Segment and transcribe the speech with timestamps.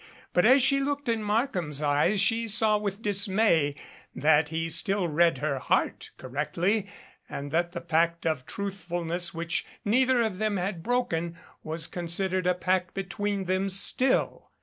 [0.33, 3.75] But as she looked in Markham's eyes she saw with dismay
[4.15, 6.87] that he still read her heart correctly
[7.29, 12.55] and that the pact of truthfulness which neither of them had broken was considered a
[12.55, 14.49] pact between them still.